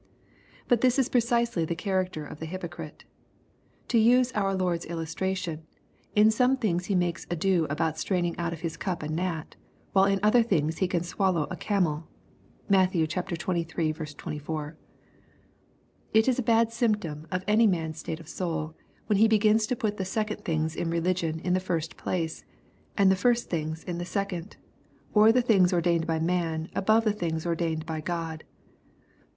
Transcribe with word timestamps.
But 0.67 0.81
this 0.81 0.97
is 0.97 1.09
precisely 1.09 1.63
the 1.63 1.75
character 1.75 2.25
of 2.25 2.39
the 2.39 2.47
hypocrite. 2.47 3.03
To 3.89 3.99
use 3.99 4.31
our 4.31 4.55
Lord's 4.55 4.87
illustra 4.87 5.33
tion^ 5.33 5.59
in 6.15 6.31
some 6.31 6.57
things 6.57 6.85
he 6.85 6.95
makes 6.95 7.27
ado 7.29 7.67
about 7.69 7.99
straining 7.99 8.33
oat 8.41 8.51
of 8.51 8.61
his 8.61 8.77
cup 8.77 9.03
a 9.03 9.07
gnat, 9.07 9.57
while 9.93 10.05
in 10.05 10.19
other 10.23 10.41
things 10.41 10.79
he 10.79 10.87
can 10.87 11.03
swallow 11.03 11.43
a 11.51 11.55
cameL 11.55 12.07
(Matt, 12.67 12.93
xxiii. 12.93 13.05
24.) 13.93 14.77
It 16.15 16.27
is 16.27 16.39
a 16.39 16.49
bad 16.49 16.71
symptom 16.73 17.27
of 17.31 17.43
any 17.47 17.67
man's 17.67 17.99
state 17.99 18.19
of 18.19 18.27
soul, 18.27 18.73
when 19.05 19.17
he 19.19 19.27
begins 19.27 19.67
to 19.67 19.75
put 19.75 19.97
the 19.97 20.03
second 20.03 20.43
things 20.43 20.75
in 20.75 20.89
religion 20.89 21.37
in 21.41 21.53
the 21.53 21.59
first 21.59 21.95
place, 21.95 22.43
and 22.97 23.11
the 23.11 23.15
first 23.15 23.51
things 23.51 23.83
in 23.83 23.99
the 23.99 24.05
second, 24.05 24.57
or 25.13 25.31
the 25.31 25.43
things 25.43 25.71
ordained 25.71 26.07
by 26.07 26.17
man 26.17 26.71
above 26.73 27.03
the 27.03 27.13
things 27.13 27.45
ordained 27.45 27.85
by 27.85 28.01
God. 28.01 28.43